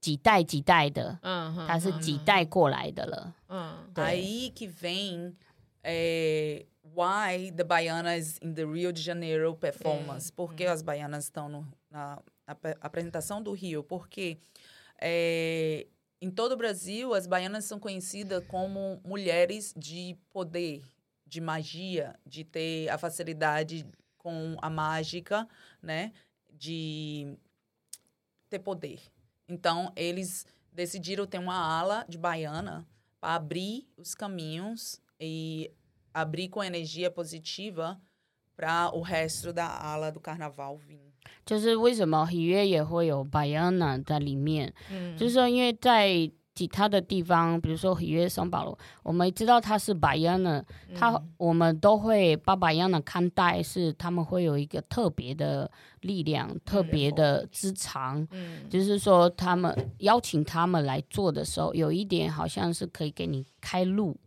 [0.00, 3.34] 几代几代的，嗯，她是几代过来的了。
[3.48, 5.34] 嗯，Aí que vem
[6.94, 10.30] why the baianas in the Rio de Janeiro performance?
[10.30, 13.82] Por que as baianas estão no, na, na apresentação do Rio?
[13.82, 14.38] Porque
[15.00, 15.86] é,
[16.21, 20.83] em todo o Brasil, as baianas são conhecidas como mulheres de poder,
[21.25, 23.85] de magia, de ter a facilidade
[24.17, 25.47] com a mágica,
[25.81, 26.11] né?
[26.51, 27.37] De
[28.49, 28.99] ter poder.
[29.47, 32.85] Então, eles decidiram ter uma ala de baiana
[33.21, 35.71] para abrir os caminhos e
[36.13, 37.99] abrir com energia positiva
[38.57, 41.08] para o resto da ala do carnaval vir.
[41.45, 50.61] 就是为什么喜悦也会有 Baiana 在里面，嗯，就是说因为在其他的地方，比如说喜悦圣保罗，我们知道他是 Baiana，
[50.93, 64.17] 他、嗯、我们都会把 Baiana 看待是他们会有一个特别的力量、嗯、特别的资长，嗯，就是说他们邀请他们来做的时候，有一点好像是可以给你开路。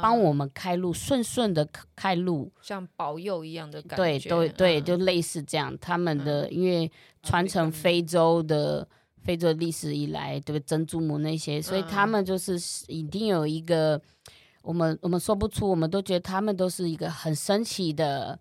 [0.00, 3.96] 帮我们开路，顺顺的开路，像保佑一样的感觉。
[3.96, 5.76] 对对对，就类似这样。
[5.78, 6.90] 他们的因为
[7.22, 8.88] 传承非洲的
[9.22, 14.00] 非洲历史以来，对珍珠母那些，所以他们就是一定有一个，
[14.62, 18.38] 我们我们说不出，我们都觉得他们都是一个很神奇的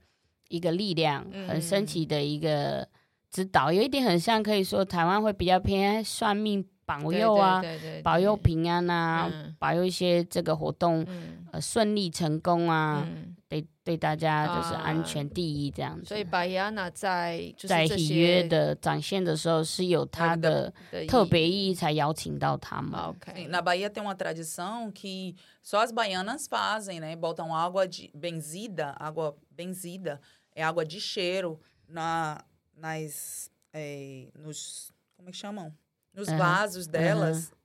[0.47, 2.87] 一个力量，很神奇的一个
[3.29, 3.71] 指导。
[3.71, 6.65] 有一点很像，可以说台湾会比较偏算命。
[6.92, 16.06] 保佑啊，对对对对，保佑平安啊，嗯、保佑一些这个活动、嗯、呃顺利成功啊，嗯、对对大家就是安全第一这样子。
[16.06, 20.72] 啊、所以巴伊亚在在喜悦的展现的时候是有它的
[21.06, 22.98] 特别意义才邀请到他们。
[22.98, 27.14] OK，那 Bahia tem uma tradição que só as baianas fazem, né?
[27.16, 30.20] Botam água de benzida, água benzida
[30.54, 32.42] é água de cheiro na
[32.74, 35.72] nas é, nos como é que chamam?
[36.14, 36.38] nos uhum.
[36.38, 37.56] vasos delas, uhum.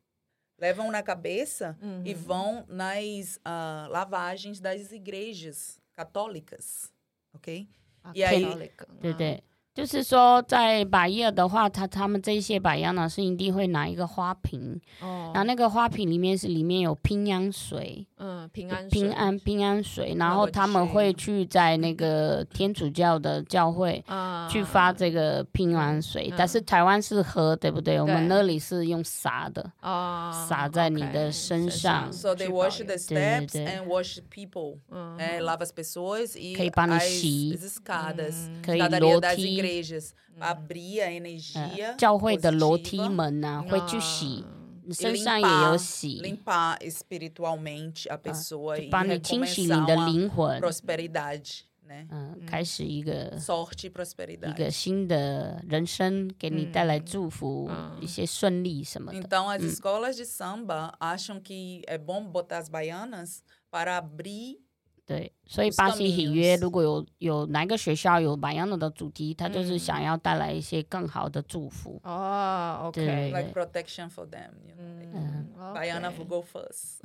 [0.59, 2.01] levam na cabeça uhum.
[2.05, 6.91] e vão nas uh, lavagens das igrejas católicas,
[7.33, 7.67] ok?
[8.05, 8.15] okay.
[8.15, 9.43] E aí, 对对。
[9.75, 24.04] 就是说，在巴伊亚的话，他他们这些巴伊亚呢是一定会拿一个花瓶，哦，然后那个花瓶里面是里面有平安水， 嗯，平安平安平安水，然后他们会去在那个天主教的教会
[24.50, 28.00] 去发这个平安水，但是台湾是喝，对不对？
[28.00, 32.12] 我们那里是用洒的，哦，洒在你的身上。
[32.12, 39.58] So they wash the steps and wash people，嗯，哎，lava as pessoas e 可以帮你洗 escadas，可以楼梯。
[39.62, 44.44] igrejas abrir a energia，教会的楼梯门啊，会去洗，
[44.91, 51.61] 身上也有洗，limpar espiritualmente a pessoa，帮你清洗你的灵魂，prosperidade，
[52.09, 57.69] 嗯，开始一个 sorte prosperidade，一个新的人生，给你带来祝福，
[58.01, 59.19] 一些顺利什么的。
[59.19, 64.59] Então as escolas de samba acham que é bom botar as baianas para abrir
[65.08, 71.98] 对，所以巴西里约如果有有哪个学校有巴扬的主题，他就是想要带来一些更好的祝福。
[72.04, 74.50] 哦，OK，like protection for them。
[74.78, 77.00] 嗯 Baiana will go first。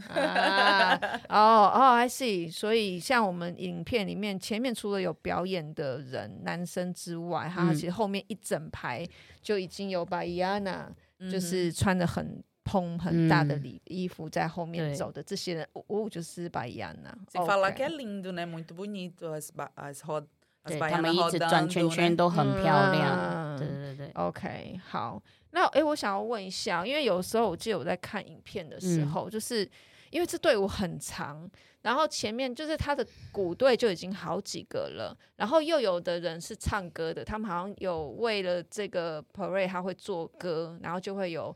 [1.30, 2.52] 哦哦，I see。
[2.52, 9.08] 所以像我们影片里面前面除了有表演的人男生之外，他、嗯、其实后面一整排
[9.42, 10.88] 就已经有 Baiana，、
[11.20, 17.14] 嗯、就是穿的很蓬很大的礼衣服在后面走的这些人，哦，就是 Baiana。
[17.32, 18.46] Sem falar que é lindo, né?
[18.46, 20.26] Muito bonito as as rodas。
[20.66, 23.58] 对，他们一直转圈圈都很漂亮。
[23.58, 25.22] 嗯、对对对，OK，好。
[25.52, 29.70] 那哎，我想要问一下，因为有时候我记得我在看影片的时候，嗯、就是
[30.10, 31.50] 因为这队伍很长，
[31.82, 41.54] 然后前面就是他的鼓队就已经好几个了，然后又有的人是唱歌的，他们好像有为了这个 parade 他会做歌，然后就会有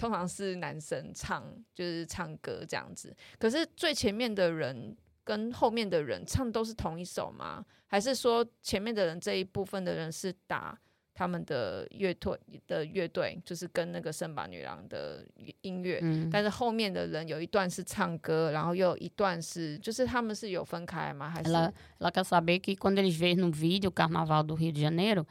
[0.00, 1.44] 通常是男生唱，
[1.74, 3.14] 就是唱歌这样子。
[3.38, 7.62] 可是最前面的人跟后面的人唱都是同一首吗？
[7.86, 10.78] 还是说前面的人这一部分的人是打？
[11.12, 15.22] 他们的乐队的乐队就是跟那个圣巴女郎的
[15.60, 21.28] 音乐，嗯，但是后面的人有一段是唱歌，然后又有一段是，就是他们是有分开吗？
[21.28, 25.26] 还是？Ela, ela quer saber que quando eles veem no vídeo o Carnaval do Rio de Janeiro,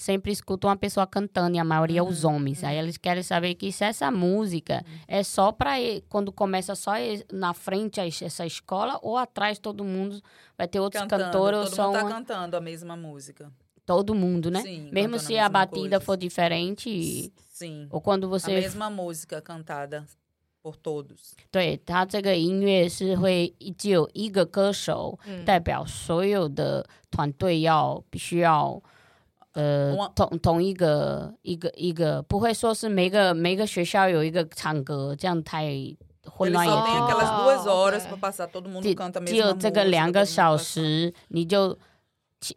[0.00, 2.62] sempre escutam uma pessoa cantando e a maioria os homens.
[2.62, 5.76] Aí eles querem saber que se essa música é só para
[6.08, 6.92] quando começa só
[7.32, 10.20] na frente essa escola ou atrás todo mundo
[10.56, 13.50] vai ter outros cantando, cantores todo ou mundo só tá cantando a mesma música.
[13.86, 14.62] Todo mundo, né?
[14.62, 16.00] Sim, Mesmo se a, a batida coisa.
[16.00, 17.32] for diferente.
[17.48, 17.86] Sim.
[17.88, 18.50] Ou quando você.
[18.50, 20.04] A mesma música cantada
[20.60, 21.36] por todos.
[21.52, 28.82] 对，他这个音乐是会只有一个歌手代表所有的团队要必须要
[29.53, 35.71] 呃同同一个一个一个不会说是每个每个学校有一个唱歌，这样太
[36.23, 36.81] 混乱一点。
[39.25, 41.77] 只有这个两个小时，你就。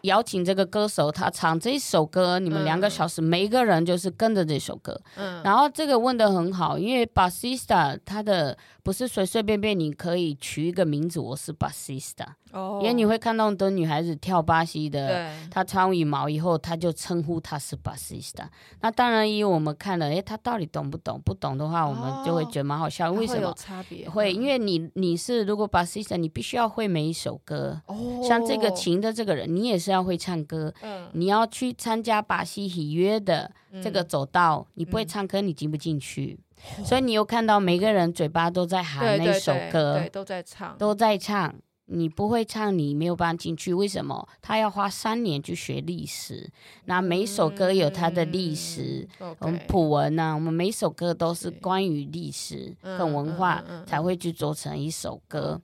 [0.00, 4.98] 邀请这个歌手，他唱这首歌，你们两个小时，嗯、每一个人就是跟着这首歌。
[5.16, 12.34] 嗯，然后这个问的很好，因为巴西斯塔他的不是随随便便你可以取一个名字，我是巴西斯塔。
[12.54, 18.48] 哦，因为你会看到很多女孩子跳巴西的，她穿羽毛以后，她就称呼她是巴西斯塔。
[18.80, 21.20] 那当然，因为我们看了，哎，她到底懂不懂？
[21.24, 23.10] 不懂的话，我们就会觉得蛮好笑。
[23.10, 23.42] 为什么？
[23.42, 24.08] 有差别？
[24.08, 27.82] 会，因为你你是如果巴西斯塔，你必须要会每一首歌。
[27.86, 30.72] 哦，像这个琴的这个人，你也是要会唱歌。
[30.82, 33.50] 嗯，你要去参加巴西喜约的
[33.82, 36.38] 这个走道，你不会唱歌，你进不进去。
[36.84, 41.52] 所以你又看到每个人嘴巴都在喊那首歌，对，都在唱，都在唱。
[41.86, 43.74] 你不会唱，你没有办法进去。
[43.74, 44.26] 为什么？
[44.40, 46.50] 他要花三年去学历史。
[46.86, 55.60] 那每一首歌有它的历史，嗯、我们普文啊，我们每一首歌都是关于历史跟文化才会去做成一首歌。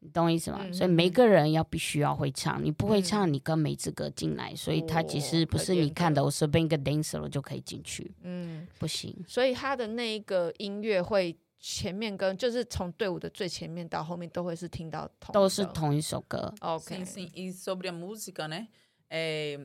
[0.00, 0.60] 你懂我意思吗？
[0.62, 4.54] 嗯、所以每个人要必须要会唱，你不会唱，你根本没资格进来。
[4.54, 8.14] 所以他其实不是你看的，我随便一个 dancer 就可以进去。
[8.22, 9.16] 嗯，不行。
[9.26, 11.34] 所以他的那一个音乐会。
[11.59, 16.53] 前面跟就是从队伍的最前面到后面都会是听到同都是同一首歌。
[16.59, 16.97] Ok.
[16.97, 17.31] Sim, sim.
[17.33, 18.67] E sobre a música, né?
[19.09, 19.59] É,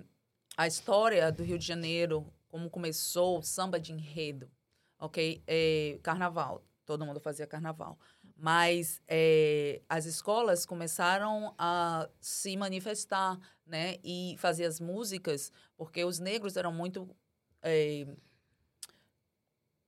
[0.57, 4.49] a história do Rio de Janeiro, como começou o samba de enredo,
[4.99, 5.43] ok?
[5.47, 7.99] É, carnaval, todo mundo fazia carnaval.
[8.37, 13.97] Mas é, as escolas começaram a se manifestar, né?
[14.05, 17.09] E fazer as músicas, porque os negros eram muito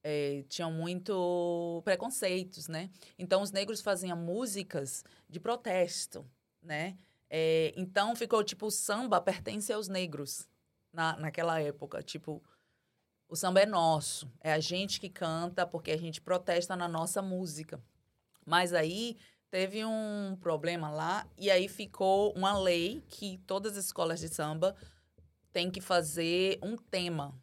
[0.07, 2.91] é, tinham muito preconceitos, né?
[3.17, 6.23] Então, os negros faziam músicas de protesto,
[6.61, 6.95] né?
[7.27, 10.47] É, então, ficou tipo, o samba pertence aos negros
[10.93, 12.03] na, naquela época.
[12.03, 12.39] Tipo,
[13.27, 17.19] o samba é nosso, é a gente que canta porque a gente protesta na nossa
[17.19, 17.81] música.
[18.45, 19.17] Mas aí
[19.49, 24.75] teve um problema lá e aí ficou uma lei que todas as escolas de samba
[25.51, 27.33] têm que fazer um tema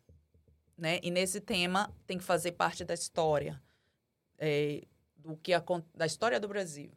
[0.81, 0.99] né?
[1.01, 3.59] E nesse tema tem que fazer parte da história,
[4.37, 4.83] é,
[5.17, 5.63] do que a,
[5.95, 6.91] da história do Brasil.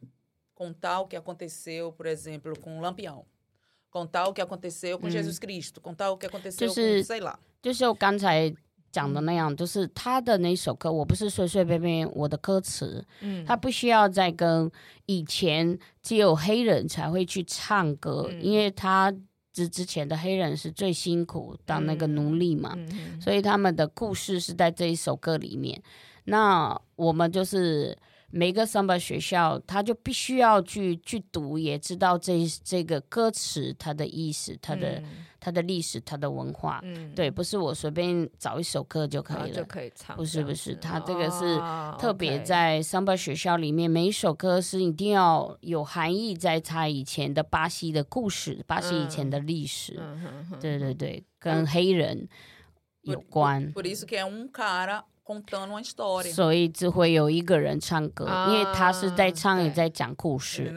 [0.53, 3.25] Contar o que aconteceu, por exemplo, com o Lampião.
[3.89, 5.81] Contar o que aconteceu com Jesus Cristo.
[5.81, 7.39] Contar o que aconteceu com, sei lá.
[7.61, 8.53] 就是我刚才
[8.91, 14.71] 讲的那样，就是他的那首歌，我不是随随便便我的歌词，嗯，他不需要再跟
[15.07, 19.13] 以前只有黑人才会去唱歌，嗯、因为他。
[19.56, 25.82] 之之前的黑人是最辛苦当那个奴隶嘛，嗯、所以他们的故事是在这一首歌里面。
[26.24, 27.96] 那我们就是
[28.36, 35.00] 每个 Samba 学校，他就必须要去去读，也知道这这个歌词它的意思，它的。
[35.00, 35.04] 嗯
[35.38, 40.16] 它的历史，它的文化，嗯，对，不是我随便找一首歌就可以了，就可以唱。
[40.16, 41.56] 不是不是，他这个是
[42.00, 50.02] 特别在桑巴学校里面，每一首歌是一定要有含义，在它以前的巴西的故事，巴西以前的历史，
[50.60, 52.28] 对对对，跟黑人
[53.02, 53.72] 有关。
[53.72, 55.04] Por isso que é um cara
[56.30, 60.72] 所以只会有一个人唱歌，因为他是在唱，也在讲故事。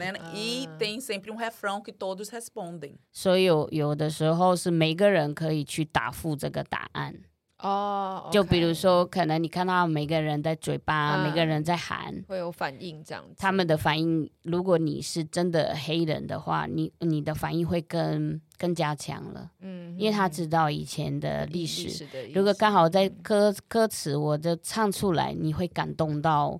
[3.12, 7.14] 所以有有的时候是每个人可以去答复这个答案。
[7.62, 13.34] 哦，就比如说，可能你看到每个人在嘴巴，每个人在喊，会有反应这样子。
[13.38, 19.50] 他们的反应，如果你是真的黑人的话，你你的反应会更更加强了。
[19.60, 22.06] 嗯，因为他知道以前的历史。
[22.34, 26.58] 如果刚好在歌歌词我就唱出来，你会感动到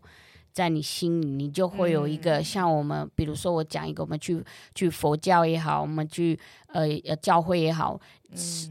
[0.53, 4.44] 在你心里，你就会有一个像我们，比如说我讲一个，我们去
[4.74, 7.98] 去佛教也好，我们去呃呃教会也好，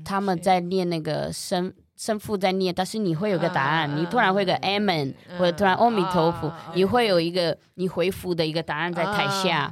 [0.06, 1.74] 他们在念那个声。
[2.00, 9.70] 神父在念，但是你会有个答案，你突然会个 Amen，或者突然阿弥陀佛，你会有一个你回复的一个答案在台下。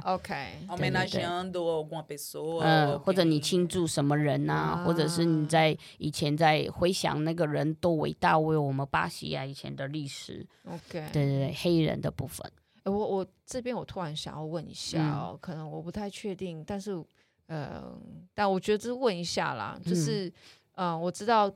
[2.06, 10.46] Pessoa，嗯，或者你庆祝什么人呐，或者是你在以前在回想那个人多伟大，为我们巴西啊以前的历史。
[10.66, 12.46] OK，对对对，黑人的部分。
[12.84, 17.02] 我我这边我突然想要问一下哦，可能我不太确定，但是
[17.46, 17.98] 呃，
[18.34, 20.30] 但我觉得就是问一下啦，就是
[20.74, 21.50] 嗯，我知道。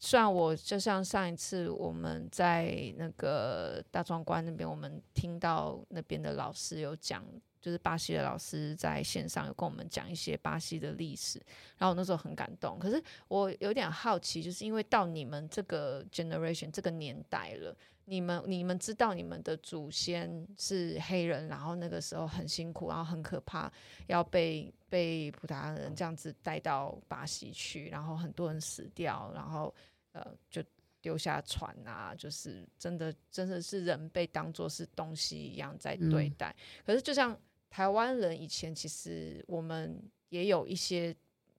[0.00, 7.24] 虽然我就像上一次我们在那个大壮观那边，我们听到那边的老师有讲，
[7.60, 11.40] 就是巴西的老师在线上有跟我们讲一些巴西的历史，
[11.76, 12.78] 然后我那时候很感动。
[12.78, 17.76] 可是我有点好奇，就是因为到你们这个 generation 这个年代了，
[18.08, 23.70] 你们你们知道你们的祖先是黑人，然后那个时候很辛苦，然后很可怕，
[24.06, 29.74] 要被被葡萄牙人这样子带到巴西去，然后很多人死掉，然后。
[30.12, 30.64] 呃，就
[31.02, 36.48] 丢下船啊，就是真的，真的是人被当作是东西一样在对待。
[36.48, 37.38] 嗯、可是，就像
[37.68, 41.14] 台湾人以前，其实我们也有一些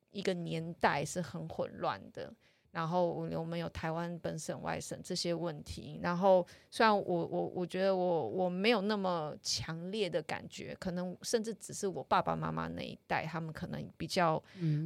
[0.09, 2.33] 一个年代是很混乱的。
[2.71, 14.41] 然后我们有台湾本省外省这些问题，然后虽然我我我觉得我我没有那么强烈的感觉，可能甚至只是我爸爸妈妈那一代，他们可能比较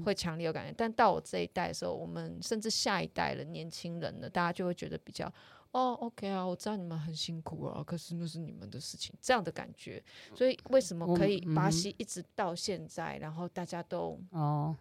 [0.05, 5.25] 会强烈有感觉，嗯、但到我这一代的时候，我们甚至下一代的年轻人呢，大家就会觉得比较
[5.71, 10.01] 哦，OK 啊，我知道你们很辛苦啊，可是那是你们的事情，这样的感觉。
[10.33, 14.73] 所以为什么可以巴西一直到现在，然后大家都哦。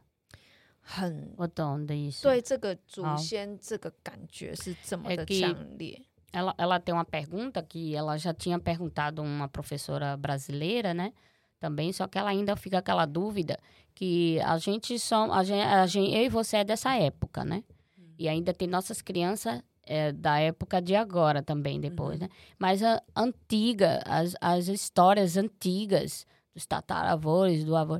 [0.81, 2.23] 很，我懂的意思。
[2.23, 6.01] 对这个祖先，这个感觉是这么的强烈。
[6.31, 11.13] Ela, ela tem uma pergunta que ela já tinha perguntado uma professora brasileira, né?
[11.59, 13.57] Também, só que ela ainda fica aquela dúvida
[13.95, 17.63] que a gente só, a gente, a gente, eu e você é dessa época, né?
[17.97, 18.13] Uhum.
[18.19, 22.27] E ainda tem nossas crianças é, da época de agora também, depois, uhum.
[22.27, 22.29] né?
[22.59, 27.99] Mas a antiga, as, as histórias antigas dos tataravós, do avô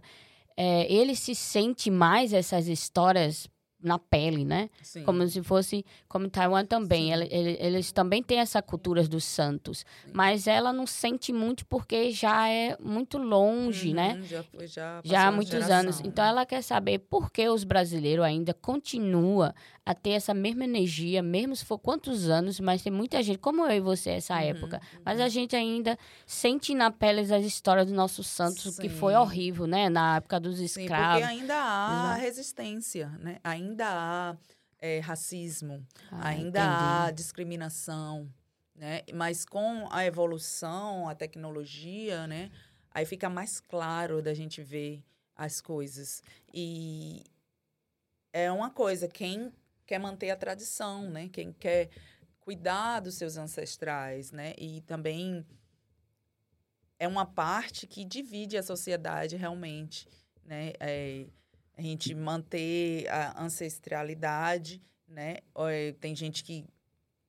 [0.57, 3.48] é, ele se sente mais essas histórias
[3.82, 4.70] na pele, né?
[4.82, 5.02] Sim.
[5.04, 9.78] Como se fosse, como Taiwan também, ele, ele, eles também têm essa cultura dos santos,
[9.78, 10.10] Sim.
[10.12, 14.22] mas ela não sente muito porque já é muito longe, uhum, né?
[14.22, 16.00] Já, foi, já, já há muitos geração, anos.
[16.00, 16.06] Né?
[16.06, 19.52] Então ela quer saber por que os brasileiros ainda continuam
[19.84, 23.66] a ter essa mesma energia, mesmo se for quantos anos, mas tem muita gente, como
[23.66, 25.00] eu e você, essa uhum, época, uhum.
[25.04, 28.82] mas a gente ainda sente na pele as histórias dos nossos santos, Sim.
[28.82, 29.88] que foi horrível, né?
[29.88, 31.22] Na época dos escravos.
[31.22, 33.38] Sim, porque ainda há resistência, né?
[33.42, 34.36] Ainda há
[34.78, 36.60] é, racismo, ah, ainda entendi.
[36.60, 38.28] há discriminação,
[38.74, 39.02] né?
[39.14, 42.50] Mas com a evolução, a tecnologia, né?
[42.90, 45.02] Aí fica mais claro da gente ver
[45.36, 46.22] as coisas.
[46.52, 47.24] E
[48.32, 49.52] é uma coisa, quem
[49.86, 51.28] quer manter a tradição, né?
[51.28, 51.90] Quem quer
[52.40, 54.54] cuidar dos seus ancestrais, né?
[54.58, 55.46] E também
[56.98, 60.08] é uma parte que divide a sociedade realmente,
[60.44, 60.72] né?
[60.80, 61.26] É,
[61.81, 65.38] a gente manter a ancestralidade, né?
[65.55, 66.65] É, tem gente que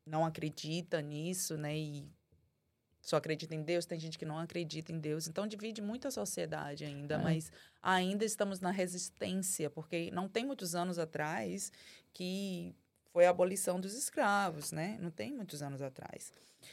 [0.06, 1.76] não acredita nisso, né?
[1.76, 2.08] E
[3.02, 5.28] só acredita em Deus, tem gente que não acredita em Deus.
[5.28, 7.18] Então divide muito a sociedade ainda, é.
[7.18, 7.50] mas
[7.82, 11.72] ainda estamos na resistência, porque não tem muitos anos atrás
[12.12, 12.74] que
[13.12, 14.98] foi a abolição dos escravos, né?
[15.00, 16.32] Não tem muitos anos atrás.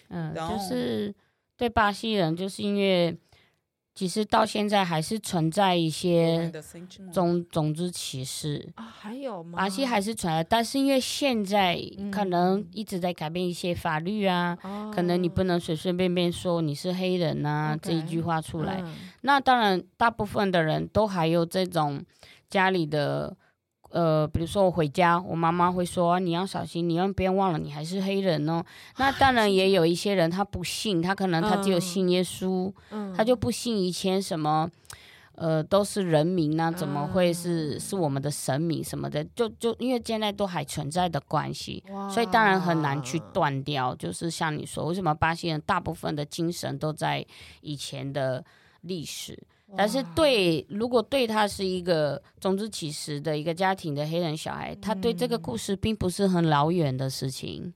[0.09, 1.15] Ah, então, 就是
[1.55, 3.17] 对巴西人，就是因为
[3.94, 6.50] 其实到现在还是存在一些
[7.12, 9.58] 种种族歧视啊，还有吗？
[9.58, 11.78] 巴西还是存在，但是因为现在
[12.10, 18.80] 可能一直在改变一些法律啊，嗯、可能你不能随随便便说你是黑人啊、嗯、这一句话出来。
[18.82, 22.02] 嗯、那当然，大部分的人都还有这种
[22.48, 23.36] 家里的。
[23.90, 28.64] 呃，比如说我回家，我妈妈会说，你要小心，你要别忘了，你还是黑人哦。
[28.96, 34.70] 那当然也有一些人他不信，他可能他只有信耶稣，嗯、他就不信以前什么。
[35.36, 39.24] 呃，都是人民呢、啊，怎么会是、嗯、是我们的神明什么的？
[39.34, 43.94] 就就因为现在都还存在的关系，所以当然很难去断掉。
[43.94, 47.24] 就是像你说，为什么巴西人大部分的精神都在
[47.62, 48.44] 以前的
[48.82, 49.42] 历史？
[49.76, 57.72] 但是对，如果对他是一个种族歧视的一个家庭的黑人小孩，他对这个故事并不是很老远的事情。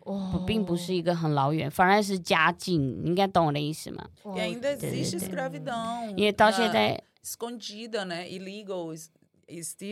[0.00, 4.02] 哦，并不是一个很老远，反而是家境，你应该懂我的意思吗？
[6.16, 7.02] 因为到现在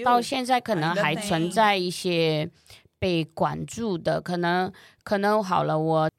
[0.03, 2.51] 到现在可能还存在一些
[2.99, 4.73] 被管住的，可能
[5.05, 6.11] 可能好了我。